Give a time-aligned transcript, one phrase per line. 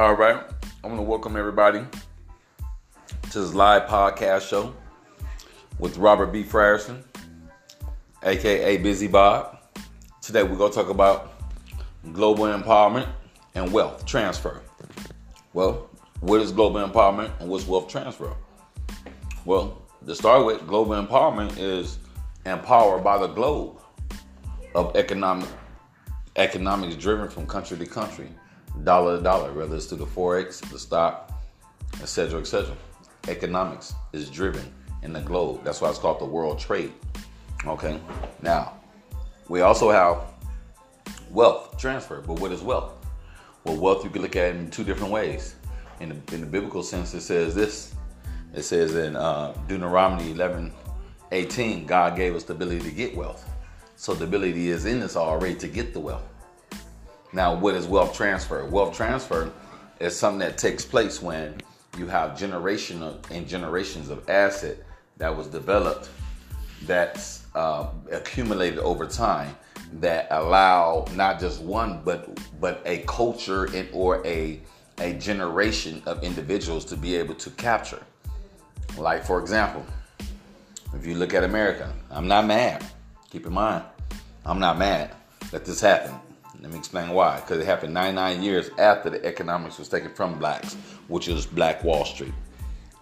[0.00, 0.42] All right.
[0.82, 1.84] I want to welcome everybody
[3.32, 4.74] to this live podcast show
[5.78, 6.42] with Robert B.
[6.42, 7.02] Frierson,
[8.22, 9.58] aka Busy Bob.
[10.22, 11.42] Today we're going to talk about
[12.14, 13.10] global empowerment
[13.54, 14.62] and wealth transfer.
[15.52, 18.34] Well, what is global empowerment and what's wealth transfer?
[19.44, 21.98] Well, to start with, global empowerment is
[22.46, 23.78] empowered by the globe
[24.74, 25.50] of economic
[26.36, 28.30] economics driven from country to country,
[28.84, 31.32] dollar to dollar, whether it's through the forex, the stock,
[32.00, 32.76] etc., etc.
[33.28, 35.62] Economics is driven in the globe.
[35.64, 36.92] That's why it's called the world trade.
[37.66, 38.00] Okay.
[38.42, 38.74] Now,
[39.48, 40.22] we also have
[41.30, 42.20] wealth transfer.
[42.20, 42.92] But what is wealth?
[43.64, 45.56] Well, wealth you can look at in two different ways.
[46.00, 47.94] In the, in the biblical sense, it says this.
[48.54, 50.72] It says in uh, Deuteronomy 11,
[51.32, 53.48] 18, God gave us the ability to get wealth.
[53.96, 56.26] So the ability is in us already to get the wealth.
[57.32, 58.64] Now, what is wealth transfer?
[58.64, 59.52] Wealth transfer
[60.00, 61.60] is something that takes place when
[61.98, 64.78] you have generational and generations of asset
[65.18, 66.08] that was developed,
[66.86, 69.56] that's uh, accumulated over time,
[69.94, 74.60] that allow not just one but but a culture and or a
[75.00, 78.02] a generation of individuals to be able to capture.
[78.96, 79.84] Like for example,
[80.94, 82.84] if you look at America, I'm not mad.
[83.30, 83.84] Keep in mind,
[84.44, 85.10] I'm not mad
[85.50, 86.18] that this happened.
[86.62, 87.40] Let me explain why.
[87.40, 90.74] Because it happened 99 years after the economics was taken from blacks,
[91.08, 92.34] which is Black Wall Street.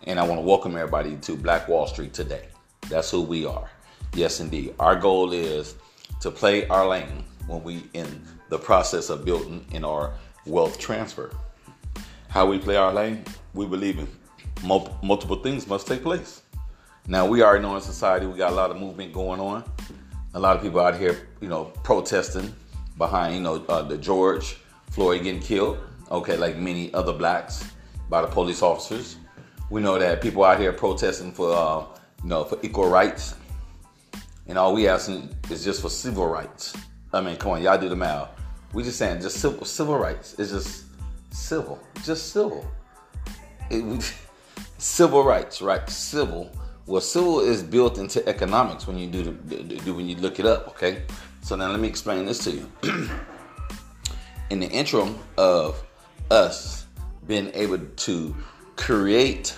[0.04, 2.46] And I want to welcome everybody to Black Wall Street today.
[2.88, 3.68] That's who we are.
[4.14, 4.74] Yes, indeed.
[4.78, 5.74] Our goal is
[6.20, 10.12] to play our lane when we in the process of building in our
[10.46, 11.34] wealth transfer.
[12.28, 14.06] How we play our lane, we believe in
[14.62, 16.42] multiple things must take place.
[17.08, 19.64] Now we already know in society we got a lot of movement going on.
[20.34, 22.54] A lot of people out here, you know, protesting
[22.98, 24.58] behind, you know, uh, the George
[24.90, 25.78] Floyd getting killed.
[26.10, 27.64] Okay, like many other blacks
[28.08, 29.16] by the police officers.
[29.70, 31.84] We know that people out here protesting for, uh,
[32.22, 33.34] you know, for equal rights,
[34.46, 36.74] and all we asking is just for civil rights.
[37.12, 38.30] I mean, come on, y'all do the math.
[38.72, 40.34] We just saying just civil, civil rights.
[40.38, 40.84] It's just
[41.30, 42.66] civil, just civil.
[43.70, 43.98] It, we,
[44.78, 45.88] civil rights, right?
[45.88, 46.50] Civil.
[46.86, 50.46] Well, civil is built into economics when you do the, do when you look it
[50.46, 50.68] up.
[50.68, 51.02] Okay,
[51.48, 52.70] so now let me explain this to you.
[54.50, 55.82] In the interim of
[56.30, 56.84] us
[57.26, 58.36] being able to
[58.76, 59.56] create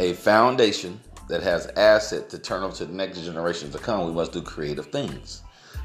[0.00, 4.12] a foundation that has asset to turn over to the next generation to come, we
[4.12, 5.42] must do creative things.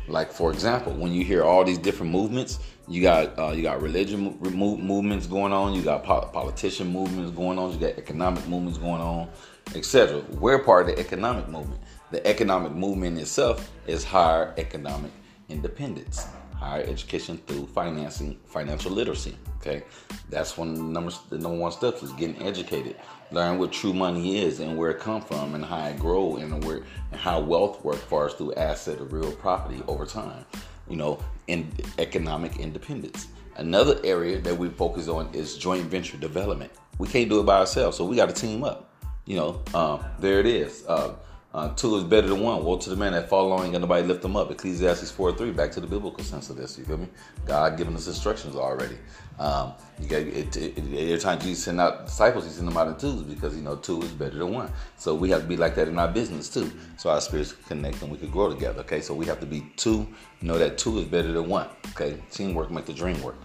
[0.08, 3.82] Like for example, when you hear all these different movements, you got uh, you got
[3.82, 9.02] religion movements going on, you got politician movements going on, you got economic movements going
[9.02, 9.28] on,
[9.76, 10.24] etc.
[10.40, 11.82] We're part of the economic movement.
[12.10, 15.12] The economic movement itself is higher economic
[15.50, 16.26] independence,
[16.56, 19.38] higher education through financing, financial literacy.
[19.58, 19.84] Okay,
[20.30, 22.96] that's one of the number one step is getting educated,
[23.32, 26.64] learn what true money is and where it come from and how it grow and
[26.64, 30.46] where and how wealth works for us through asset of real property over time.
[30.90, 31.70] You know, in
[32.00, 33.28] economic independence.
[33.58, 36.72] Another area that we focus on is joint venture development.
[37.00, 38.94] We can't do it by ourselves, so we got to team up.
[39.26, 40.86] You know, um, there it is.
[40.88, 41.16] Uh,
[41.54, 42.64] uh, two is better than one.
[42.64, 44.52] Woe to the man that fall ain't got nobody lift them up.
[44.52, 46.78] Ecclesiastes 4 3, back to the biblical sense of this.
[46.78, 47.08] You feel me?
[47.46, 48.98] God giving us instructions already.
[49.40, 52.88] Um, you got it, it, every time Jesus send out disciples, he send them out
[52.88, 54.72] in twos because you know two is better than one.
[54.98, 56.72] So we have to be like that in our business too.
[56.98, 58.82] So our spirits connect and we can grow together.
[58.82, 60.08] Okay, so we have to be two.
[60.42, 61.68] Know that two is better than one.
[61.92, 63.36] Okay, teamwork make the dream work.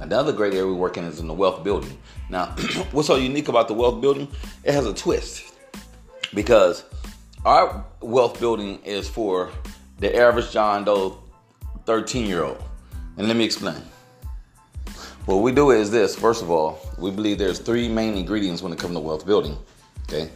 [0.00, 1.96] Another great area we're working is in the wealth building.
[2.28, 2.46] Now,
[2.92, 4.28] what's so unique about the wealth building?
[4.64, 5.54] It has a twist
[6.34, 6.84] because
[7.44, 9.50] our wealth building is for
[9.98, 11.18] the average John Doe
[11.84, 12.62] 13 year old.
[13.16, 13.82] And let me explain.
[15.26, 18.72] What we do is this first of all, we believe there's three main ingredients when
[18.72, 19.56] it comes to wealth building.
[20.04, 20.30] Okay.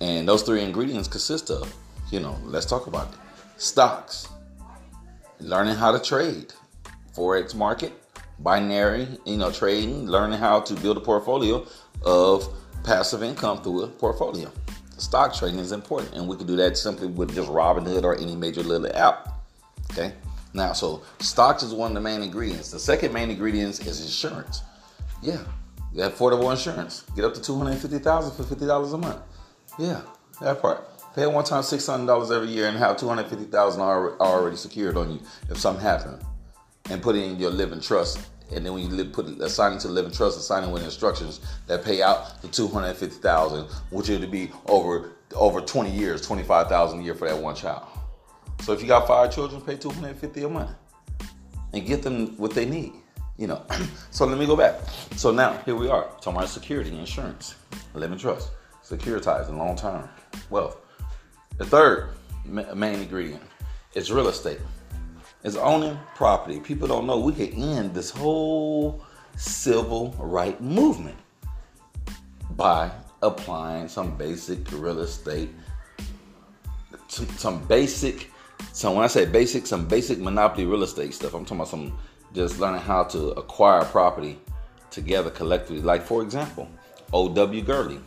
[0.00, 1.74] And those three ingredients consist of,
[2.10, 3.18] you know, let's talk about it.
[3.60, 4.28] Stocks,
[5.40, 6.52] learning how to trade,
[7.16, 7.92] forex market,
[8.38, 11.66] binary, you know, trading, learning how to build a portfolio
[12.02, 12.48] of
[12.84, 14.52] passive income through a portfolio
[14.98, 18.36] stock trading is important, and we can do that simply with just Robinhood or any
[18.36, 19.28] major little app.
[19.90, 20.12] Okay.
[20.54, 22.70] Now, so stocks is one of the main ingredients.
[22.70, 24.62] The second main ingredient is insurance.
[25.22, 25.42] Yeah,
[25.94, 27.04] affordable insurance.
[27.14, 29.20] Get up to two hundred fifty thousand for fifty dollars a month.
[29.78, 30.00] Yeah,
[30.40, 30.84] that part.
[31.14, 34.56] Pay one time six hundred dollars every year and have two hundred fifty thousand already
[34.56, 36.22] secured on you if something happened,
[36.90, 38.18] and put in your living trust
[38.50, 41.84] and then when you live, put assign it to living trust, assigning with instructions that
[41.84, 46.42] pay out the two hundred fifty thousand, which would be over over twenty years, twenty
[46.42, 47.86] five thousand a year for that one child.
[48.60, 50.70] So if you got five children, pay two hundred fifty a month
[51.72, 52.92] and get them what they need.
[53.36, 53.62] You know,
[54.10, 54.80] so let me go back.
[55.16, 57.54] So now here we are talking about security, insurance,
[57.94, 58.50] living trust,
[58.84, 60.08] securitized and long term
[60.50, 60.78] wealth.
[61.58, 62.10] The third
[62.44, 63.42] main ingredient
[63.94, 64.60] is real estate.
[65.44, 66.58] It's owning property.
[66.58, 69.04] People don't know we can end this whole
[69.36, 71.16] civil right movement
[72.56, 72.90] by
[73.22, 75.50] applying some basic real estate,
[77.06, 78.30] some, basic,
[78.72, 81.34] so when I say basic, some basic monopoly real estate stuff.
[81.34, 81.98] I'm talking about some
[82.34, 84.38] just learning how to acquire property
[84.90, 85.82] together collectively.
[85.82, 86.68] Like for example,
[87.12, 87.62] O.W.
[87.62, 88.00] Gurley,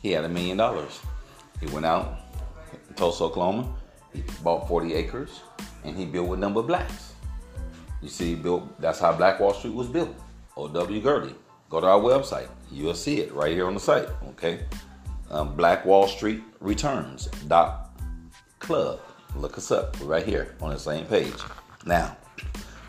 [0.00, 1.00] he had a million dollars.
[1.60, 2.18] He went out
[2.96, 3.74] Tulsa, Oklahoma.
[4.14, 5.40] He bought 40 acres
[5.84, 7.14] and he built with number blacks.
[8.00, 8.80] You see, built.
[8.80, 10.14] That's how Black Wall Street was built.
[10.56, 11.00] O.W.
[11.00, 11.34] Gurley.
[11.70, 12.48] Go to our website.
[12.70, 14.08] You'll see it right here on the site.
[14.30, 14.64] Okay,
[15.30, 17.90] um, Black Wall Street Returns dot
[18.58, 19.00] club.
[19.36, 19.98] Look us up.
[20.00, 21.32] We're right here on the same page.
[21.86, 22.16] Now,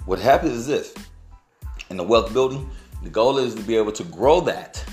[0.05, 0.93] what happens is this:
[1.89, 2.69] in the wealth building,
[3.03, 4.83] the goal is to be able to grow that.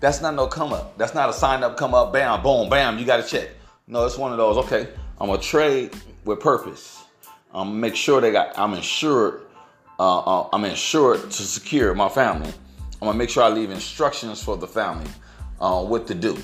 [0.00, 0.96] That's not no come up.
[0.96, 2.98] That's not a sign up, come up, bam, boom, bam.
[2.98, 3.48] You got to check.
[3.86, 4.58] No, it's one of those.
[4.58, 4.88] Okay,
[5.20, 5.94] I'm gonna trade
[6.24, 7.05] with purpose.
[7.54, 8.58] I'm gonna make sure they got.
[8.58, 9.42] I'm insured
[9.98, 12.52] uh, uh, I'm insured to secure my family.
[13.00, 15.10] I'm gonna make sure I leave instructions for the family
[15.60, 16.36] uh, what to do.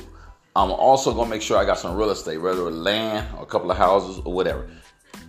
[0.56, 3.70] I'm also gonna make sure I got some real estate, whether land or a couple
[3.70, 4.68] of houses or whatever,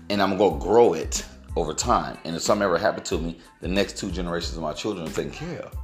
[0.09, 1.25] and I'm gonna grow it
[1.55, 2.17] over time.
[2.23, 5.11] And if something ever happened to me, the next two generations of my children are
[5.11, 5.77] taken care of.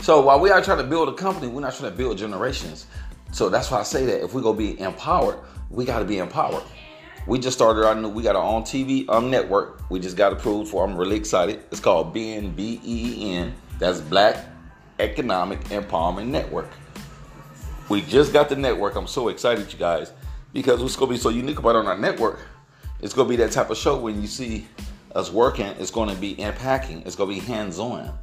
[0.00, 2.86] So while we are trying to build a company, we're not trying to build generations.
[3.32, 5.38] So that's why I say that if we're gonna be empowered,
[5.70, 6.62] we got to be empowered.
[7.26, 9.90] We just started our new, we got our own TV um, network.
[9.90, 10.84] We just got approved for.
[10.84, 11.64] I'm really excited.
[11.72, 13.52] It's called BNBEN.
[13.80, 14.44] That's Black
[15.00, 16.70] Economic Empowerment Network.
[17.88, 18.94] We just got the network.
[18.94, 20.12] I'm so excited, you guys,
[20.52, 22.38] because what's to be so unique about on our network,
[23.00, 24.68] it's to be that type of show when you see
[25.16, 27.02] us working, it's to be unpacking.
[27.06, 28.16] It's to be hands-on.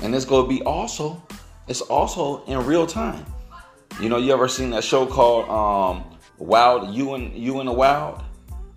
[0.00, 1.22] And it's to be also,
[1.68, 3.24] it's also in real time.
[4.00, 6.04] You know, you ever seen that show called um,
[6.38, 8.22] Wild, You and You in the Wild?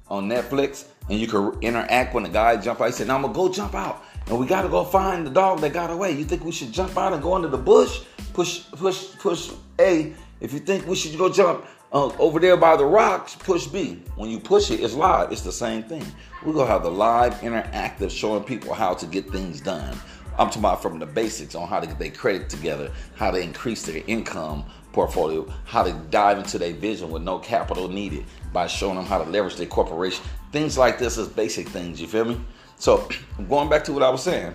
[0.09, 2.87] On Netflix, and you can interact when the guy jump out.
[2.87, 5.59] He said, "Now I'm gonna go jump out, and we gotta go find the dog
[5.61, 6.11] that got away.
[6.11, 8.01] You think we should jump out and go into the bush?
[8.33, 10.13] Push, push, push A.
[10.39, 14.01] If you think we should go jump uh, over there by the rocks, push B.
[14.15, 15.31] When you push it, it's live.
[15.31, 16.05] It's the same thing.
[16.45, 19.97] We're gonna have the live interactive showing people how to get things done.
[20.37, 23.39] I'm talking about from the basics on how to get their credit together, how to
[23.39, 24.63] increase their income
[24.93, 28.23] portfolio, how to dive into their vision with no capital needed
[28.53, 30.23] by showing them how to leverage their corporation.
[30.51, 32.39] Things like this is basic things, you feel me?
[32.77, 33.07] So
[33.49, 34.53] going back to what I was saying,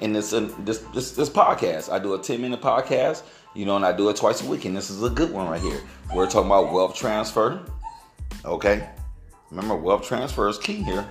[0.00, 3.22] in this, in this this this podcast, I do a 10 minute podcast,
[3.54, 5.48] you know, and I do it twice a week, and this is a good one
[5.48, 5.80] right here.
[6.14, 7.60] We're talking about wealth transfer.
[8.44, 8.88] Okay.
[9.50, 11.06] Remember, wealth transfer is key here.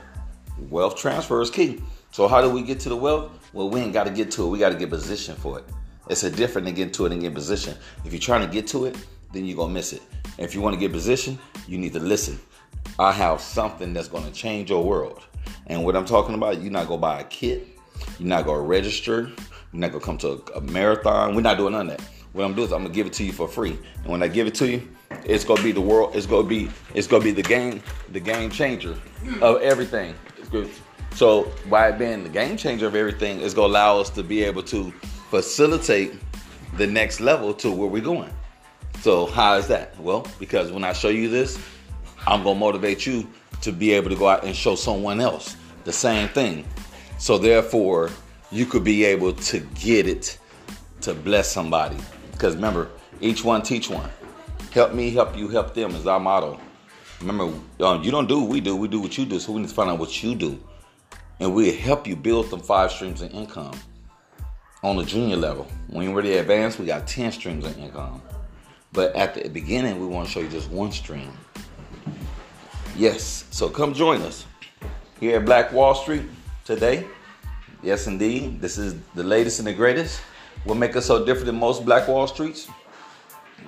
[0.69, 1.81] Wealth transfer is key.
[2.11, 3.31] So how do we get to the wealth?
[3.53, 4.49] Well, we ain't got to get to it.
[4.49, 5.65] We got to get position for it.
[6.09, 7.77] It's a different than getting to it and get position.
[8.03, 8.97] If you're trying to get to it,
[9.31, 10.01] then you're gonna miss it.
[10.37, 11.37] And if you want to get position,
[11.67, 12.39] you need to listen.
[12.97, 15.23] I have something that's gonna change your world.
[15.67, 17.67] And what I'm talking about, you're not gonna buy a kit,
[18.17, 19.29] you're not gonna register,
[19.71, 21.35] you're not gonna come to a, a marathon.
[21.35, 22.07] We're not doing none of that.
[22.33, 23.77] What I'm doing is I'm gonna give it to you for free.
[24.03, 24.87] And when I give it to you,
[25.25, 26.15] it's gonna be the world.
[26.15, 28.95] It's gonna be it's gonna be the game the game changer
[29.41, 30.15] of everything.
[31.15, 34.63] So by being the game changer of everything, it's gonna allow us to be able
[34.63, 34.92] to
[35.30, 36.13] facilitate
[36.77, 38.31] the next level to where we're going.
[39.01, 39.99] So how is that?
[39.99, 41.59] Well, because when I show you this,
[42.27, 43.27] I'm gonna motivate you
[43.61, 46.65] to be able to go out and show someone else the same thing.
[47.17, 48.09] So therefore,
[48.51, 50.37] you could be able to get it
[51.01, 51.97] to bless somebody.
[52.31, 52.89] Because remember,
[53.21, 54.09] each one teach one.
[54.71, 56.59] Help me, help you, help them is our motto.
[57.21, 59.39] Remember, um, you don't do what we do, we do what you do.
[59.39, 60.59] So we need to find out what you do
[61.39, 63.73] and we'll help you build some five streams of income
[64.83, 65.67] on the junior level.
[65.87, 68.21] When you're ready to advance, we got 10 streams of income.
[68.91, 71.31] But at the beginning, we want to show you just one stream.
[72.95, 74.45] Yes, so come join us
[75.19, 76.23] here at Black Wall Street
[76.65, 77.05] today.
[77.81, 78.59] Yes, indeed.
[78.59, 80.19] This is the latest and the greatest.
[80.65, 82.67] What make us so different than most Black Wall Streets?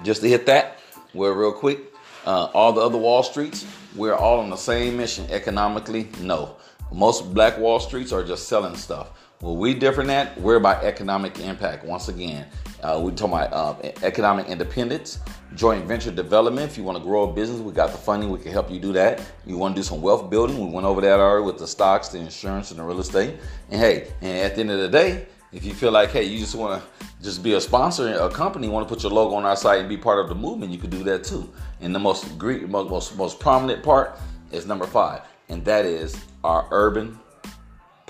[0.03, 0.79] Just to hit that,
[1.13, 1.93] we're real quick.
[2.25, 6.09] Uh, all the other Wall Streets, we're all on the same mission economically.
[6.19, 6.55] No,
[6.91, 9.09] most black Wall Streets are just selling stuff.
[9.41, 11.83] Well, we different at we're about economic impact.
[11.83, 12.45] Once again,
[12.83, 15.17] uh, we talk about uh, economic independence,
[15.55, 16.71] joint venture development.
[16.71, 18.29] If you want to grow a business, we got the funding.
[18.29, 19.19] We can help you do that.
[19.48, 20.60] You want to do some wealth building?
[20.63, 23.36] We went over that already with the stocks, the insurance, and the real estate.
[23.71, 26.38] And hey, and at the end of the day, if you feel like hey, you
[26.38, 29.45] just want to just be a sponsor, a company, want to put your logo on
[29.45, 31.51] our site and be part of the movement, you can do that too.
[31.79, 34.19] And the most most most prominent part
[34.51, 37.19] is number five and that is our urban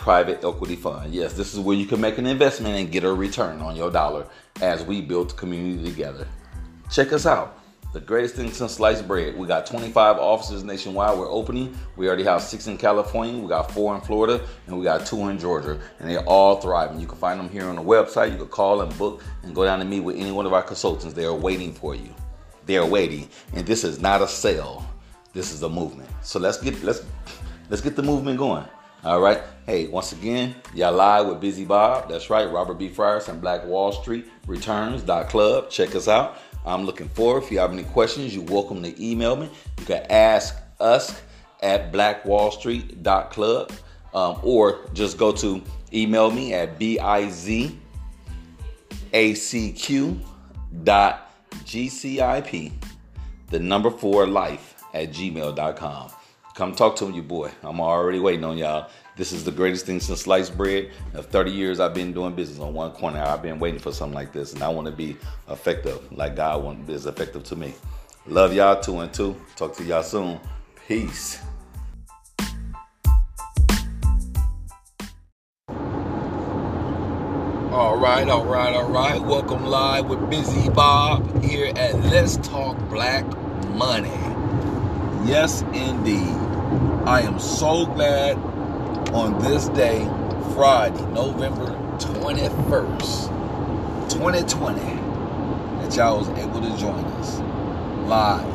[0.01, 1.13] private equity fund.
[1.13, 3.91] Yes, this is where you can make an investment and get a return on your
[3.91, 4.25] dollar
[4.59, 6.27] as we build community together.
[6.89, 7.59] Check us out.
[7.93, 9.37] The greatest thing since sliced bread.
[9.37, 11.19] We got 25 offices nationwide.
[11.19, 11.77] We're opening.
[11.97, 13.39] We already have six in California.
[13.39, 15.79] We got four in Florida, and we got two in Georgia.
[15.99, 16.99] And they're all thriving.
[16.99, 18.31] You can find them here on the website.
[18.31, 20.63] You can call and book and go down and meet with any one of our
[20.63, 21.13] consultants.
[21.13, 22.09] They are waiting for you.
[22.65, 23.29] They are waiting.
[23.53, 24.83] And this is not a sale.
[25.33, 26.09] This is a movement.
[26.23, 27.03] So let's get let's
[27.69, 28.65] let's get the movement going.
[29.03, 29.41] All right.
[29.65, 32.07] Hey, once again, y'all live with Busy Bob.
[32.07, 32.45] That's right.
[32.45, 32.87] Robert B.
[32.87, 35.71] Friars and Black Wall Street Returns Club.
[35.71, 36.37] Check us out.
[36.67, 37.43] I'm looking forward.
[37.43, 39.49] If you have any questions, you're welcome to email me.
[39.79, 41.19] You can ask us
[41.63, 43.71] at blackwallstreet.club
[44.13, 47.75] um, or just go to email me at bizacq
[50.83, 51.33] dot
[51.65, 52.71] gcip
[53.49, 56.11] the number four life at gmail.com
[56.53, 57.49] Come talk to you, boy.
[57.63, 58.89] I'm already waiting on y'all.
[59.15, 60.91] This is the greatest thing since sliced bread.
[61.13, 63.21] Of 30 years I've been doing business on one corner.
[63.21, 65.15] I've been waiting for something like this, and I want to be
[65.49, 67.73] effective like God is effective to me.
[68.27, 69.35] Love y'all two and two.
[69.55, 70.39] Talk to y'all soon.
[70.87, 71.39] Peace.
[77.71, 79.21] All right, all right, all right.
[79.21, 83.25] Welcome live with Busy Bob here at Let's Talk Black
[83.69, 84.09] Money.
[85.25, 86.40] Yes, indeed.
[86.71, 88.37] I am so glad
[89.13, 90.05] on this day,
[90.53, 91.65] Friday, November
[91.97, 97.39] 21st, 2020, that y'all was able to join us
[98.07, 98.47] live.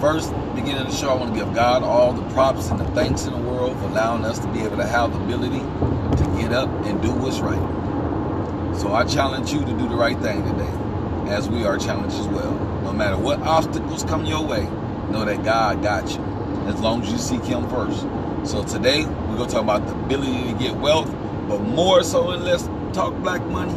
[0.00, 2.86] First, beginning of the show, I want to give God all the props and the
[2.86, 6.38] thanks in the world for allowing us to be able to have the ability to
[6.40, 8.76] get up and do what's right.
[8.76, 12.26] So I challenge you to do the right thing today, as we are challenged as
[12.26, 12.52] well.
[12.82, 14.64] No matter what obstacles come your way,
[15.12, 16.33] know that God got you
[16.66, 18.06] as long as you seek Him first.
[18.50, 21.10] So today we're gonna talk about the ability to get wealth,
[21.48, 23.74] but more so than let's talk black money,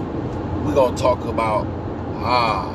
[0.66, 1.66] we're gonna talk about
[2.16, 2.74] ah,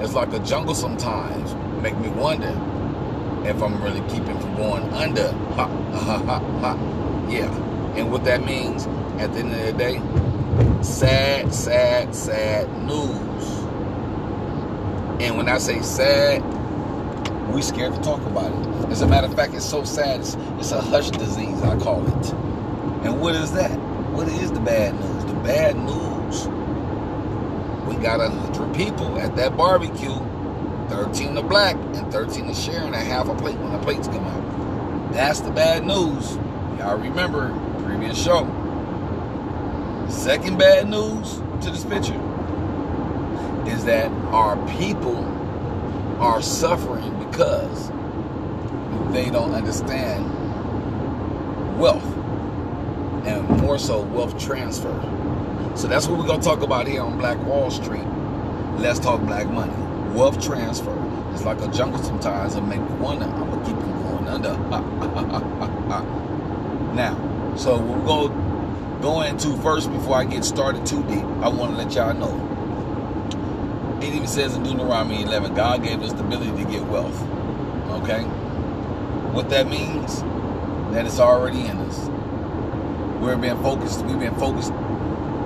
[0.00, 1.54] it's like a jungle sometimes.
[1.82, 2.50] Make me wonder
[3.44, 5.32] if I'm really keeping from going under.
[5.56, 7.26] Ha ha ha ha.
[7.28, 7.52] Yeah.
[7.96, 8.86] And what that means
[9.18, 13.64] at the end of the day, sad, sad, sad news.
[15.20, 16.42] And when I say sad,
[17.52, 18.73] we scared to talk about it.
[18.90, 20.20] As a matter of fact, it's so sad.
[20.20, 22.32] It's, it's a hush disease, I call it.
[23.04, 23.70] And what is that?
[24.12, 25.24] What is the bad news?
[25.24, 26.46] The bad news.
[27.86, 30.14] We got a hundred people at that barbecue.
[30.88, 34.24] 13 are black and 13 are sharing a half a plate when the plates come
[34.24, 35.12] out.
[35.12, 36.36] That's the bad news.
[36.78, 37.48] Y'all remember
[37.84, 38.44] previous show.
[40.08, 42.20] Second bad news to this picture
[43.66, 45.16] is that our people
[46.20, 47.90] are suffering because
[49.12, 50.28] they don't understand
[51.78, 52.04] wealth
[53.26, 54.92] and more so wealth transfer.
[55.76, 58.06] So that's what we're going to talk about here on Black Wall Street.
[58.76, 59.72] Let's talk black money.
[60.14, 60.96] Wealth transfer.
[61.32, 62.54] It's like a jungle sometimes.
[62.54, 63.24] It make me wonder.
[63.24, 64.56] I'm going to keep them going under.
[66.94, 71.24] now, so we're going to go into first before I get started too deep.
[71.42, 72.54] I want to let y'all know
[74.04, 77.20] it even says in Deuteronomy 11, God gave us the ability to get wealth.
[78.02, 78.22] Okay?
[79.34, 80.22] What that means,
[80.94, 82.08] that it's already in us.
[83.20, 84.70] We're being focused, we've been focused,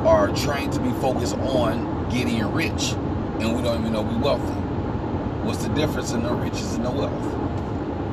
[0.05, 2.93] are trained to be focused on getting rich,
[3.41, 4.53] and we don't even know we're wealthy.
[5.43, 7.13] What's the difference in the riches and the wealth?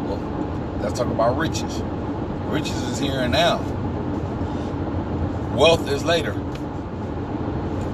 [0.08, 1.82] Well, let's talk about riches.
[2.46, 3.58] Riches is here and now.
[5.58, 6.36] Wealth is later.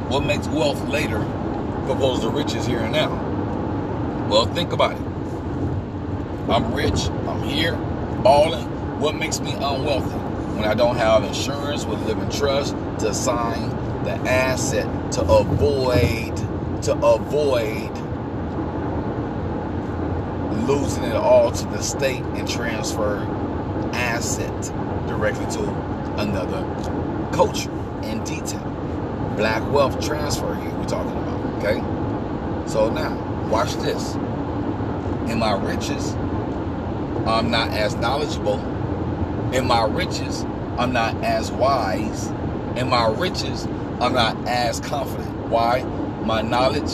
[0.07, 1.21] What makes wealth later
[1.89, 3.09] opposed to riches here and now.
[4.29, 5.10] Well, think about it.
[6.51, 7.75] I'm rich, I'm here,
[8.23, 8.67] balling.
[8.99, 10.17] What makes me unwealthy?
[10.57, 13.69] When I don't have insurance with living trust to sign
[14.03, 16.35] the asset to avoid
[16.83, 17.89] to avoid
[20.67, 23.19] losing it all to the state and transfer
[23.93, 24.61] asset
[25.07, 25.69] directly to
[26.17, 26.63] another
[27.31, 27.71] culture
[28.03, 28.59] in detail.
[29.37, 31.63] Black wealth transfer here we're talking about.
[31.63, 32.67] Okay?
[32.69, 33.15] So now,
[33.47, 34.15] watch this.
[35.31, 36.13] In my riches,
[37.27, 38.59] I'm not as knowledgeable.
[39.53, 40.43] In my riches,
[40.77, 42.27] I'm not as wise.
[42.75, 43.65] In my riches,
[43.99, 45.29] I'm not as confident.
[45.47, 45.83] Why?
[46.23, 46.91] My knowledge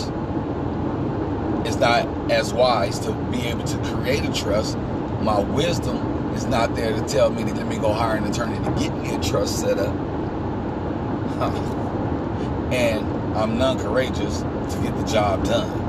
[1.68, 4.78] is not as wise to be able to create a trust.
[5.22, 8.58] My wisdom is not there to tell me to let me go hire an attorney
[8.58, 9.96] to get me a trust set up.
[12.72, 13.06] and
[13.38, 15.87] I'm non courageous to get the job done.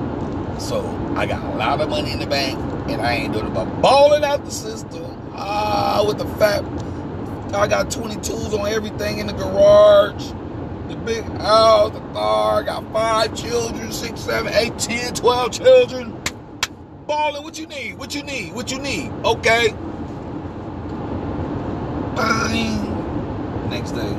[0.59, 0.85] So
[1.17, 2.59] I got a lot of money in the bank,
[2.91, 5.05] and I ain't doing but balling out the system.
[5.35, 6.65] Ah, with the fat
[7.55, 10.33] I got 22s on everything in the garage.
[10.88, 12.61] The big house, the car.
[12.61, 16.15] I got five children, six, seven, eight, ten, twelve children.
[17.07, 17.99] Balling, what you need?
[17.99, 18.55] What you need?
[18.55, 19.11] What you need?
[19.25, 19.75] Okay.
[23.71, 24.15] Next day.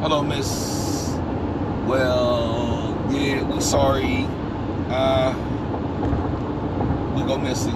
[0.00, 1.10] Hello, miss.
[1.86, 4.26] Well, yeah, we sorry.
[4.88, 5.32] Uh,
[7.26, 7.74] go missing.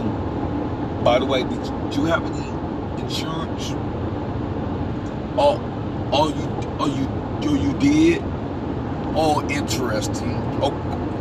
[1.05, 3.73] By the way, did you have any insurance?
[5.37, 5.61] Oh,
[6.13, 8.23] oh, you, oh, you, oh, you did.
[9.17, 10.35] Oh, interesting.
[10.63, 10.71] Oh,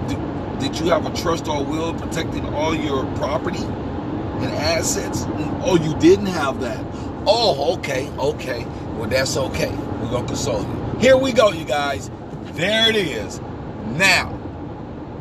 [0.08, 5.26] did, did you have a trust or will protecting all your property and assets?
[5.62, 6.86] Oh, you didn't have that.
[7.26, 8.66] Oh, okay, okay.
[8.98, 9.72] Well, that's okay.
[9.72, 11.00] We're gonna console you.
[11.00, 12.12] Here we go, you guys.
[12.54, 13.40] There it is.
[13.86, 14.38] Now,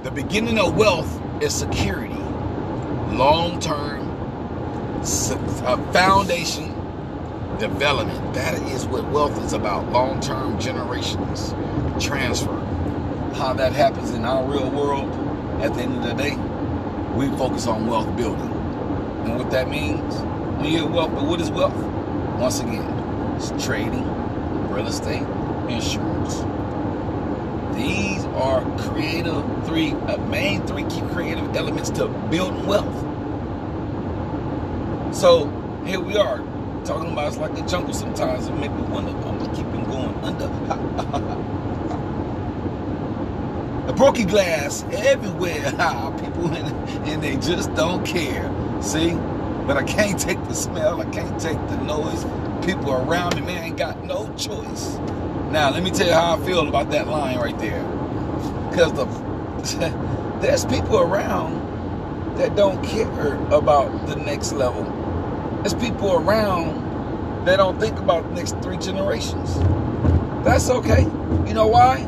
[0.03, 2.15] the beginning of wealth is security,
[3.12, 4.09] long term
[5.00, 6.75] uh, foundation
[7.59, 8.35] development.
[8.35, 11.55] That is what wealth is about long term generations
[12.00, 12.55] transfer.
[13.35, 15.11] How that happens in our real world,
[15.62, 16.37] at the end of the day,
[17.15, 18.50] we focus on wealth building.
[19.25, 20.15] And what that means,
[20.59, 21.75] when you have wealth, but what is wealth?
[22.38, 22.87] Once again,
[23.37, 24.05] it's trading,
[24.71, 25.27] real estate,
[25.69, 26.48] insurance.
[27.78, 32.92] These are creative three, uh, main three key creative elements to building wealth.
[35.14, 35.47] So
[35.87, 36.38] here we are
[36.85, 38.49] talking about it's like a jungle sometimes.
[38.49, 39.12] and make me wonder.
[39.12, 40.49] I'm gonna keep it going under.
[43.87, 45.70] the broken glass everywhere.
[46.20, 48.50] People and they just don't care.
[48.82, 49.11] See,
[49.68, 51.00] but I can't take the smell.
[51.00, 52.25] I can't take the noise.
[52.66, 54.99] People around me, man, ain't got no choice.
[55.50, 57.83] Now, let me tell you how I feel about that line right there.
[58.71, 59.07] Because the
[60.40, 64.85] there's people around that don't care about the next level.
[65.62, 69.57] There's people around that don't think about the next three generations.
[70.45, 71.02] That's okay.
[71.02, 72.04] You know why?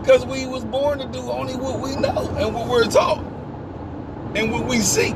[0.00, 3.24] Because we was born to do only what we know and what we're taught
[4.34, 5.14] and what we see.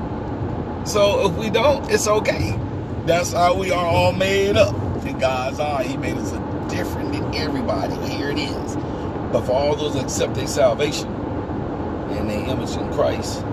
[0.84, 2.58] So if we don't, it's okay.
[3.06, 4.74] That's how we are all made up.
[5.04, 6.32] In God's eye, He made us
[6.72, 7.94] different than everybody.
[8.08, 8.76] Here it is.
[9.30, 13.44] But for all those that accept their salvation and their image in Christ,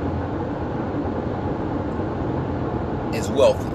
[3.13, 3.69] is wealthy.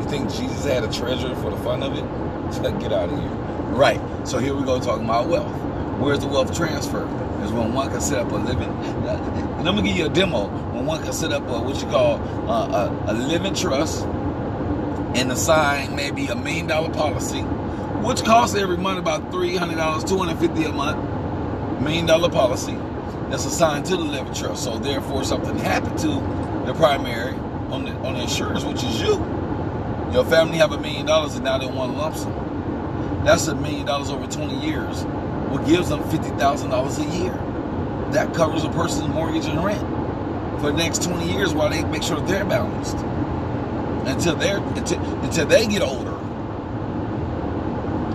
[0.00, 2.04] You think Jesus had a treasure for the fun of it?
[2.80, 3.28] Get out of here.
[3.74, 4.00] Right.
[4.26, 5.52] So here we go talking about wealth.
[6.00, 7.04] Where's the wealth transfer?
[7.42, 8.68] Is when one can set up a living.
[8.68, 10.48] Uh, let me give you a demo.
[10.72, 12.16] When one can set up a, what you call
[12.50, 14.04] uh, a, a living trust
[15.14, 17.42] and assign maybe a million dollar policy,
[18.02, 22.74] which costs every month about three hundred dollars, $250 a month, million dollar policy
[23.30, 24.64] that's assigned to the living trust.
[24.64, 26.08] So therefore, something happened to
[26.66, 27.34] the primary
[27.72, 29.14] on the on the insurance, which is you.
[30.12, 33.22] Your family have a million dollars and now they want lump sum.
[33.24, 35.04] That's a million dollars over 20 years.
[35.50, 37.32] What gives them $50,000 a year?
[38.12, 39.80] That covers a person's mortgage and rent
[40.60, 42.96] for the next 20 years while they make sure they're balanced
[44.06, 46.09] until they're until, until they get older.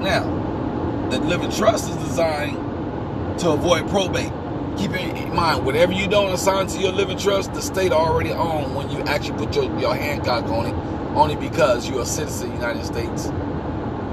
[0.06, 4.32] Now, the living trust is designed to avoid probate.
[4.78, 8.72] Keep in mind, whatever you don't assign to your living trust, the state already owns
[8.76, 10.76] when you actually put your, your Hancock on it,
[11.16, 13.32] only because you're a citizen of the United States.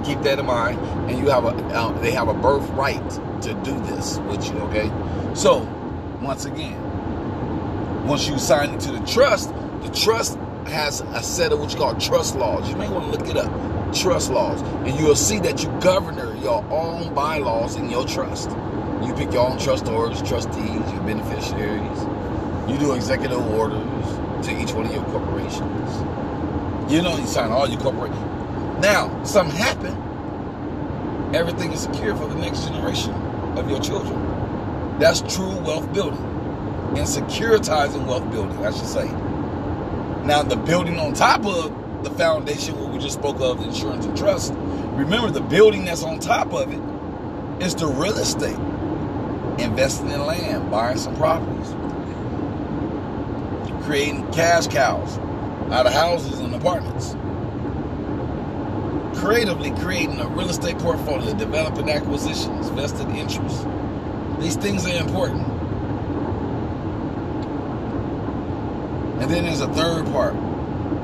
[0.07, 0.79] Keep that in mind,
[1.11, 3.11] and you have a uh, they have a birthright
[3.43, 4.59] to do this with you.
[4.61, 4.91] Okay,
[5.35, 5.59] so
[6.23, 9.53] once again, once you sign into the trust,
[9.83, 12.67] the trust has a set of what you call trust laws.
[12.71, 13.72] You may want to look it up.
[13.95, 18.51] Trust laws, and you'll see that you govern your own bylaws in your trust.
[19.03, 22.01] You pick your own trustors, trustees, your beneficiaries.
[22.71, 26.91] You do executive orders to each one of your corporations.
[26.91, 28.13] You know, you sign all your corporate.
[28.81, 29.97] Now, something happened.
[31.37, 33.13] Everything is secure for the next generation
[33.59, 34.19] of your children.
[34.99, 36.19] That's true wealth building
[36.97, 39.07] and securitizing wealth building, I should say.
[40.25, 44.17] Now, the building on top of the foundation, what we just spoke of, insurance and
[44.17, 48.59] trust, remember the building that's on top of it is the real estate.
[49.59, 51.69] Investing in land, buying some properties,
[53.85, 55.19] creating cash cows
[55.71, 57.15] out of houses and apartments.
[59.19, 63.65] Creatively creating a real estate portfolio, developing acquisitions, vested interests.
[64.41, 65.47] These things are important.
[69.23, 70.35] And then there's a third part.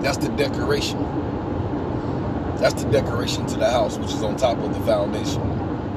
[0.02, 1.26] That's the decoration.
[2.56, 5.42] That's the decoration to the house, which is on top of the foundation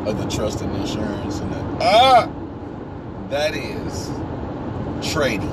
[0.07, 1.81] of the trust and insurance and that.
[1.81, 2.31] Ah!
[3.29, 4.11] That is
[5.13, 5.49] trading.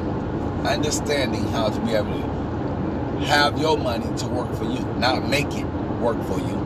[0.67, 5.53] Understanding how to be able to have your money to work for you, not make
[5.55, 5.67] it
[6.01, 6.65] work for you.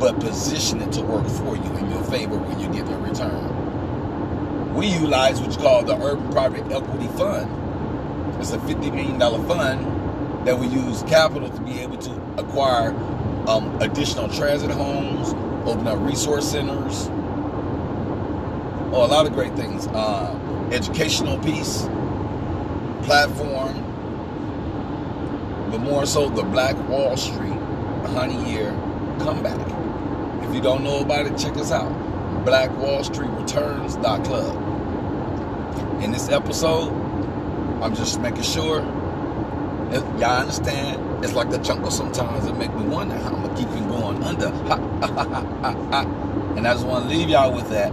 [0.00, 3.68] but position it to work for you in your favor when you get the return.
[4.74, 7.50] We utilize what you call the Urban Private Equity Fund.
[8.40, 9.93] It's a $50 million fund
[10.44, 12.90] that we use capital to be able to acquire
[13.48, 15.32] um, additional transit homes,
[15.66, 17.08] open up resource centers,
[18.92, 19.86] oh, a lot of great things.
[19.88, 20.38] Uh,
[20.72, 21.82] educational piece,
[23.04, 23.74] platform,
[25.70, 28.70] but more so the Black Wall Street 100 year
[29.20, 29.60] comeback.
[30.46, 31.92] If you don't know about it, check us out.
[32.44, 34.62] Black Wall Street Returns.club.
[36.02, 36.92] In this episode,
[37.82, 38.82] I'm just making sure
[39.94, 41.24] y'all understand.
[41.24, 42.46] It's like the jungle sometimes.
[42.46, 44.46] It make me wonder how I'm gonna keep him going under.
[46.56, 47.92] and I just want to leave y'all with that.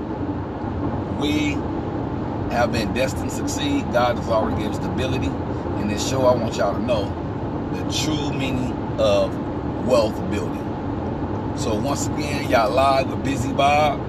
[1.20, 1.52] We
[2.54, 3.92] have been destined to succeed.
[3.94, 5.28] God has already given us the ability.
[5.82, 7.06] In this show, I want y'all to know
[7.74, 9.34] the true meaning of
[9.86, 10.68] wealth building.
[11.58, 14.00] So once again, y'all live with Busy Bob.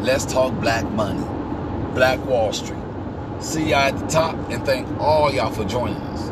[0.00, 1.24] Let's talk black money,
[1.94, 2.78] Black Wall Street.
[3.40, 6.31] See y'all at the top and thank all y'all for joining us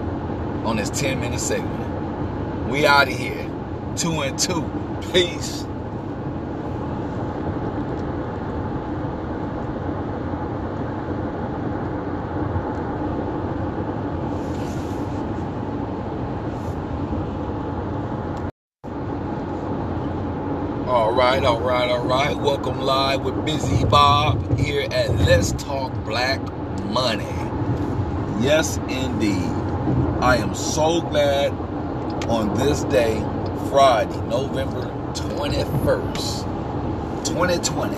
[0.64, 2.68] on this 10 minute segment.
[2.68, 3.50] We out of here.
[3.96, 4.62] Two and two.
[5.12, 5.64] Peace.
[20.86, 22.36] All right, all right, all right.
[22.36, 26.40] Welcome live with Busy Bob here at Let's Talk Black
[26.84, 27.24] Money.
[28.40, 29.59] Yes, indeed.
[30.22, 31.50] I am so glad
[32.28, 33.18] on this day,
[33.70, 34.82] Friday, November
[35.14, 37.96] 21st, 2020,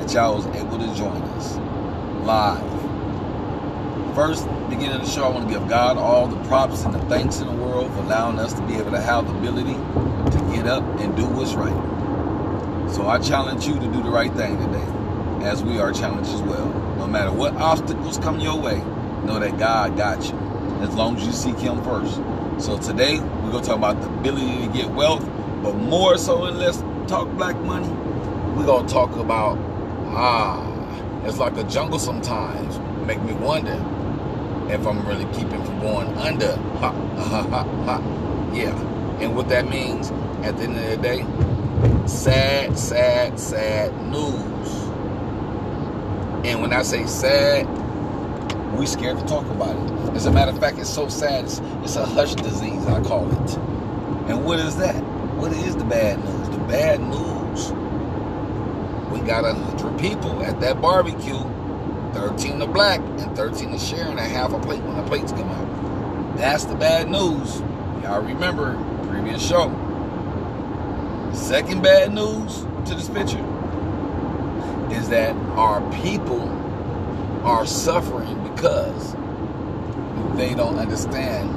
[0.00, 1.54] that y'all was able to join us
[2.26, 2.68] live.
[4.16, 6.98] First, beginning of the show, I want to give God all the props and the
[7.02, 10.50] thanks in the world for allowing us to be able to have the ability to
[10.52, 11.70] get up and do what's right.
[12.92, 16.42] So I challenge you to do the right thing today, as we are challenged as
[16.42, 16.66] well.
[16.98, 18.78] No matter what obstacles come your way,
[19.24, 20.51] know that God got you,
[20.82, 22.16] as long as you seek Him first.
[22.58, 25.24] So today, we're to talk about the ability to get wealth,
[25.62, 27.88] but more so in Let's Talk Black Money,
[28.56, 29.58] we're to talk about,
[30.08, 30.68] ah,
[31.24, 32.78] it's like a jungle sometimes.
[33.06, 33.74] Make me wonder
[34.72, 36.56] if I'm really keeping from going under.
[36.56, 38.52] Ha, ha, ha, ha.
[38.54, 38.78] Yeah.
[39.20, 40.10] And what that means
[40.42, 44.68] at the end of the day, sad, sad, sad news.
[46.44, 47.66] And when I say sad,
[48.76, 49.91] we scared to talk about it.
[50.14, 51.44] As a matter of fact, it's so sad.
[51.44, 53.56] It's, it's a hush disease, I call it.
[54.28, 55.02] And what is that?
[55.36, 56.48] What is the bad news?
[56.50, 57.72] The bad news.
[59.10, 61.40] We got a hundred people at that barbecue.
[62.14, 65.48] 13 are black and 13 are sharing a half a plate when the plates come
[65.48, 66.36] out.
[66.36, 67.60] That's the bad news.
[68.02, 68.76] Y'all remember
[69.08, 69.68] previous show.
[71.32, 73.44] Second bad news to this picture
[74.92, 76.48] is that our people
[77.44, 79.14] are suffering because
[80.36, 81.50] they don't understand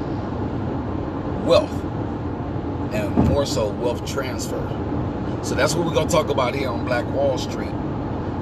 [1.45, 1.71] wealth
[2.93, 4.59] and more so wealth transfer.
[5.43, 7.73] So that's what we're going to talk about here on Black Wall Street.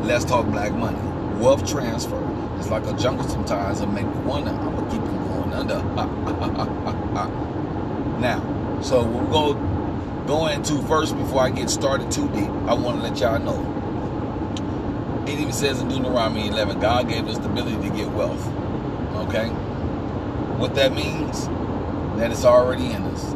[0.04, 1.00] Let's talk black money.
[1.40, 2.20] Wealth transfer.
[2.58, 4.52] It's like a jungle sometimes and make me wonder.
[4.52, 5.84] I'm going to keep it going under.
[8.20, 9.64] now, so we're going to
[10.28, 12.50] go into first before I get started too deep.
[12.68, 13.72] I want to let y'all know.
[15.28, 18.48] It even says in Deuteronomy 11, God gave us the ability to get wealth.
[19.28, 19.52] Okay?
[20.64, 21.48] What that means,
[22.18, 23.34] that it's already in us.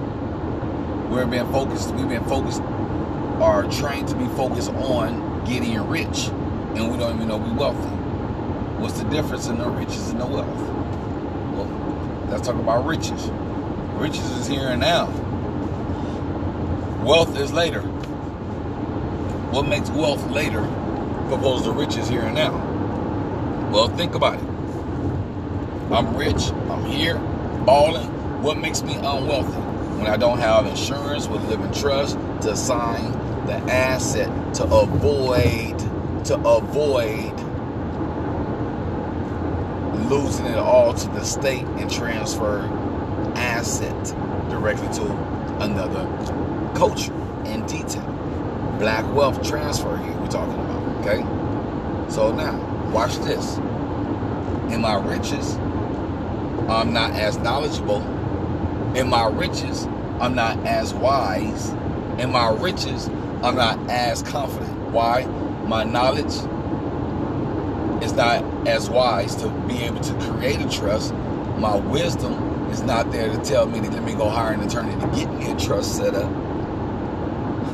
[1.11, 6.89] We're being focused, we've been focused, are trained to be focused on getting rich, and
[6.89, 7.89] we don't even know we're wealthy.
[8.79, 10.47] What's the difference in the riches and the wealth?
[11.51, 13.29] Well, let's talk about riches.
[13.99, 15.07] Riches is here and now.
[17.03, 17.81] Wealth is later.
[19.51, 20.63] What makes wealth later
[21.29, 22.53] opposed to riches here and now?
[23.73, 24.46] Well, think about it.
[25.91, 26.51] I'm rich.
[26.69, 27.17] I'm here,
[27.65, 28.07] balling.
[28.43, 29.61] What makes me unwealthy?
[29.97, 33.13] When I don't have insurance with living trust to sign
[33.47, 35.79] the asset to avoid
[36.25, 37.33] to avoid
[40.09, 42.61] losing it all to the state and transfer
[43.35, 44.05] asset
[44.49, 45.11] directly to
[45.61, 46.05] another
[46.75, 47.13] culture
[47.45, 48.03] in detail.
[48.77, 52.11] Black wealth transfer here we're talking about, okay?
[52.11, 52.57] So now,
[52.91, 53.57] watch this.
[54.73, 55.57] In my riches,
[56.67, 58.01] I'm not as knowledgeable.
[58.95, 59.85] In my riches,
[60.19, 61.69] I'm not as wise.
[62.19, 63.07] In my riches,
[63.41, 64.77] I'm not as confident.
[64.91, 65.25] Why?
[65.65, 66.33] My knowledge
[68.03, 71.13] is not as wise to be able to create a trust.
[71.57, 72.33] My wisdom
[72.69, 75.31] is not there to tell me to let me go hire an attorney to get
[75.33, 76.31] me a trust set up.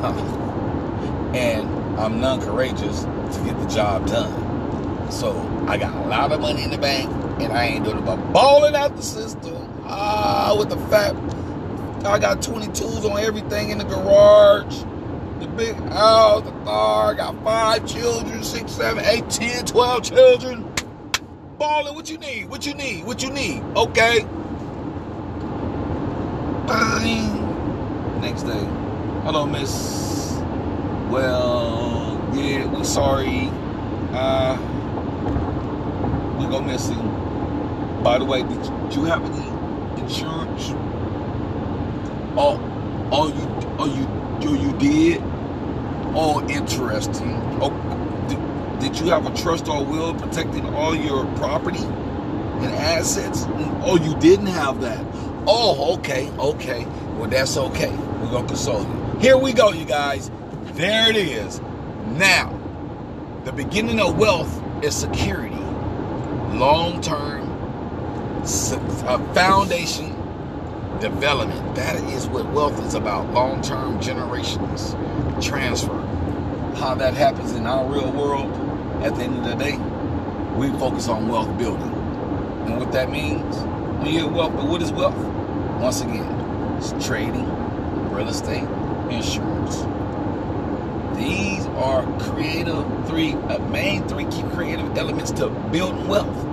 [1.33, 1.67] and
[1.99, 5.11] I'm non courageous to get the job done.
[5.11, 5.33] So
[5.67, 8.75] I got a lot of money in the bank, and I ain't doing about balling
[8.75, 9.57] out the system.
[9.85, 11.15] Ah, with the fact
[12.05, 14.83] I got 22s on everything in the garage,
[15.39, 17.13] the big house, the car.
[17.13, 20.69] I got five children, six, seven, eight, ten, twelve children.
[21.57, 22.49] Balling, what you need?
[22.49, 23.05] What you need?
[23.05, 23.63] What you need?
[23.75, 24.21] Okay.
[26.67, 28.21] Fine.
[28.21, 28.65] Next day.
[29.23, 30.37] Hello, miss.
[31.09, 33.49] Well, yeah, we're sorry.
[34.11, 34.57] Uh,
[36.39, 37.22] we go missing.
[38.03, 40.71] By the way, did you have any insurance?
[42.35, 42.59] Oh,
[43.11, 44.07] oh, you, oh, you,
[44.49, 45.21] oh, you did.
[46.15, 47.33] Oh, interesting.
[47.61, 47.69] Oh,
[48.27, 53.45] did, did you have a trust or will protecting all your property and assets?
[53.85, 55.05] Oh, you didn't have that.
[55.47, 56.85] Oh, okay, okay.
[57.17, 57.91] Well, that's okay.
[57.91, 59.19] We're gonna console you.
[59.21, 60.29] Here we go, you guys.
[60.73, 61.61] There it is.
[62.07, 62.59] Now,
[63.45, 67.42] the beginning of wealth is security, long term,
[68.45, 70.09] foundation
[70.99, 71.75] development.
[71.75, 74.95] That is what wealth is about long term generations
[75.45, 75.99] transfer.
[76.75, 78.51] How that happens in our real world,
[79.03, 79.77] at the end of the day,
[80.57, 81.91] we focus on wealth building.
[82.65, 83.55] And what that means,
[83.97, 85.17] when you get wealth, but what is wealth?
[85.81, 87.47] Once again, it's trading,
[88.11, 88.67] real estate,
[89.09, 89.77] insurance.
[91.17, 96.52] These are creative three, uh, main three key creative elements to building wealth.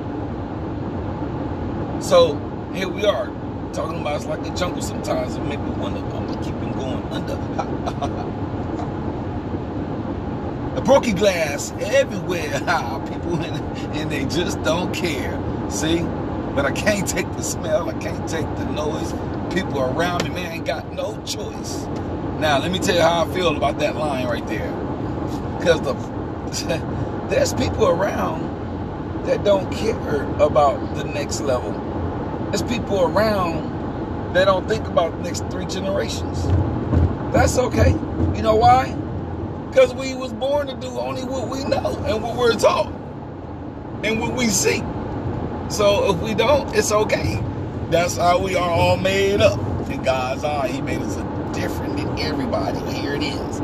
[2.01, 2.35] So
[2.73, 3.27] here we are,
[3.75, 7.03] talking about it's like a jungle sometimes and make me wonder I'm keep him going
[7.13, 7.37] under.
[10.75, 12.59] the broken glass everywhere.
[13.13, 13.55] People in
[13.95, 15.39] and they just don't care.
[15.71, 16.01] See?
[16.55, 19.13] But I can't take the smell, I can't take the noise.
[19.53, 21.85] People around me, man, ain't got no choice.
[22.41, 24.73] Now let me tell you how I feel about that line right there.
[25.59, 25.93] Because the
[27.29, 28.49] there's people around
[29.27, 31.90] that don't care about the next level
[32.51, 36.45] there's people around that don't think about the next three generations.
[37.33, 37.91] That's okay.
[37.91, 38.93] You know why?
[39.69, 42.93] Because we was born to do only what we know and what we're taught
[44.03, 44.83] and what we see.
[45.69, 47.41] So if we don't, it's okay.
[47.91, 49.61] That's how we are all made up.
[49.89, 51.17] In God's eye, He made us
[51.57, 52.81] different than everybody.
[52.93, 53.61] Here it is.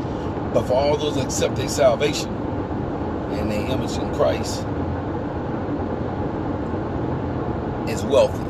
[0.53, 4.61] But for all those that accept their salvation and their image in Christ,
[7.89, 8.46] is wealthy.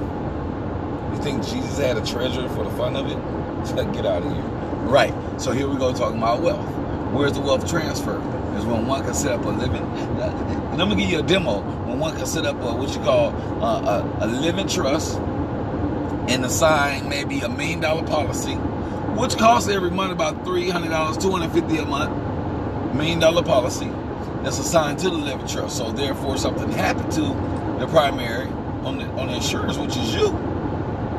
[1.28, 3.18] Think Jesus had a treasure for the fun of it?
[3.94, 4.42] Get out of here.
[4.88, 5.13] Right.
[5.42, 6.66] So here we go talking about wealth.
[7.13, 8.16] Where's the wealth transfer?
[8.56, 9.84] Is when one can set up a living.
[10.78, 11.60] Let me give you a demo.
[11.86, 15.18] When one can set up a, what you call uh, a, a living trust
[16.30, 18.54] and assign maybe a million dollar policy,
[19.20, 22.96] which costs every month about three hundred dollars, two hundred fifty a month.
[22.96, 23.92] Million dollar policy
[24.44, 25.76] that's assigned to the living trust.
[25.76, 27.22] So therefore, something happened to
[27.82, 28.48] the primary
[28.86, 30.57] on the on the insurance, which is you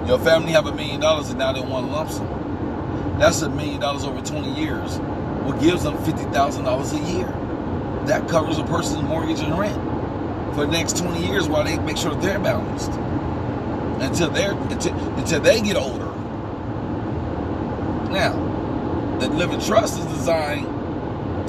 [0.08, 3.16] your family have a million dollars and now they want lump sum.
[3.20, 4.96] That's a million dollars over 20 years.
[5.44, 8.06] What gives them $50,000 a year?
[8.06, 9.76] That covers a person's mortgage and rent
[10.54, 12.90] for the next 20 years while they make sure they're balanced.
[14.00, 16.06] Until they're until, until they get older.
[18.10, 18.32] Now,
[19.20, 20.66] the living trust is designed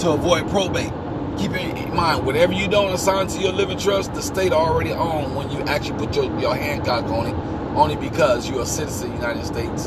[0.02, 0.92] to avoid probate.
[1.38, 5.34] Keep in mind, whatever you don't assign to your living trust, the state already owns
[5.34, 9.20] when you actually put your, your Hancock on it only because you're a citizen of
[9.20, 9.86] the United States.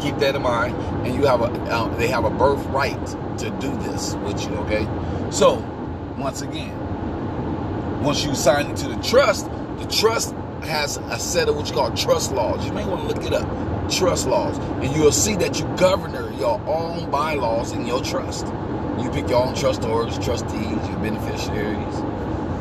[0.00, 3.06] Keep that in mind, and you have a uh, they have a birthright
[3.38, 4.50] to do this with you.
[4.58, 4.86] Okay,
[5.30, 5.56] so
[6.16, 11.68] once again, once you sign into the trust, the trust has a set of what
[11.68, 12.64] you call trust laws.
[12.64, 13.48] You may want to look it up.
[13.90, 18.46] Trust laws, and you'll see that you govern your own bylaws in your trust.
[18.98, 21.96] You pick your own trustors, trustees, your beneficiaries.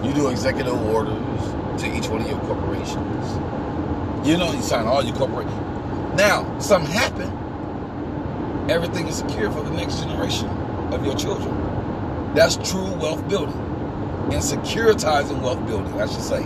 [0.03, 3.60] You do executive orders to each one of your corporations.
[4.23, 5.47] You know, you sign all your corporate.
[6.15, 7.31] Now, something happened.
[8.69, 10.47] Everything is secure for the next generation
[10.93, 12.33] of your children.
[12.35, 13.57] That's true wealth building
[14.25, 16.41] and securitizing wealth building, I should say.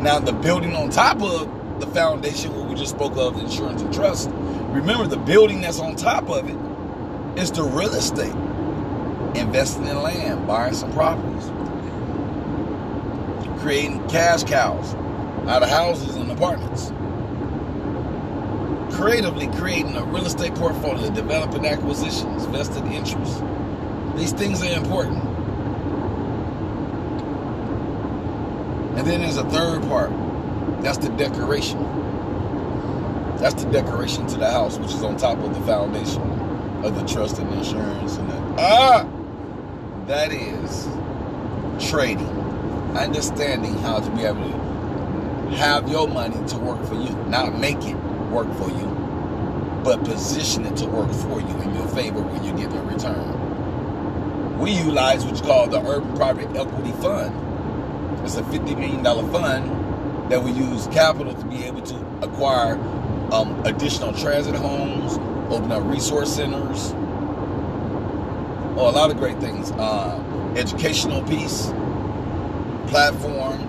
[0.00, 3.92] Now, the building on top of the foundation, what we just spoke of, insurance and
[3.92, 4.30] trust.
[4.30, 8.34] Remember, the building that's on top of it is the real estate,
[9.34, 11.50] investing in land, buying some properties,
[13.60, 14.94] creating cash cows
[15.48, 16.14] out of houses
[18.92, 23.42] Creatively creating a real estate portfolio, developing acquisitions, vested interests.
[24.16, 25.22] These things are important.
[28.98, 30.10] And then there's a third part.
[30.82, 31.78] That's the decoration.
[33.38, 36.22] That's the decoration to the house, which is on top of the foundation.
[36.84, 38.42] of the trust and insurance and that.
[38.58, 39.08] Ah,
[40.06, 40.88] that is
[41.90, 42.28] trading,
[42.96, 44.61] understanding how to be able to
[45.52, 47.96] have your money to work for you, not make it
[48.30, 48.86] work for you,
[49.84, 54.58] but position it to work for you in your favor when you get a return.
[54.58, 57.34] We utilize what's called the Urban Private Equity Fund.
[58.24, 62.74] It's a $50 million fund that we use capital to be able to acquire
[63.32, 65.14] um, additional transit homes,
[65.52, 66.92] open up resource centers,
[68.76, 69.70] a lot of great things.
[69.72, 70.18] Uh,
[70.56, 71.66] educational piece,
[72.88, 73.60] platform,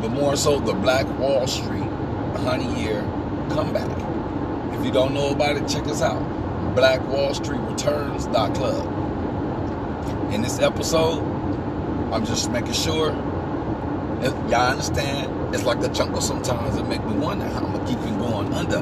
[0.00, 3.02] but more so the Black Wall Street 100 year
[3.50, 3.88] comeback.
[4.78, 6.22] If you don't know about it, check us out.
[6.74, 8.94] Black Wall Street Returns.club.
[10.32, 11.20] In this episode,
[12.12, 13.10] I'm just making sure
[14.48, 16.76] y'all understand it's like the jungle sometimes.
[16.76, 18.76] It make me wonder how I'm gonna keep him going under.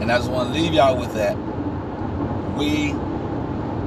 [0.00, 1.36] and I just want to leave y'all with that.
[2.56, 2.90] We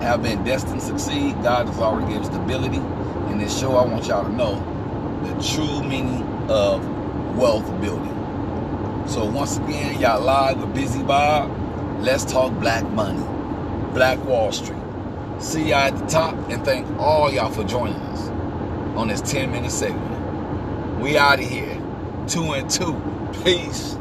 [0.03, 1.41] have been destined to succeed.
[1.41, 2.77] God has already given us the ability.
[3.31, 4.74] In this show, I want y'all to know
[5.25, 6.85] the true meaning of
[7.35, 8.15] wealth building.
[9.07, 11.51] So once again, y'all live with Busy Bob.
[12.01, 13.23] Let's talk black money,
[13.93, 14.81] Black Wall Street.
[15.39, 18.29] See y'all at the top, and thank all y'all for joining us
[18.97, 20.99] on this 10 minute segment.
[20.99, 21.81] We out of here.
[22.27, 22.99] Two and two.
[23.43, 23.97] Peace.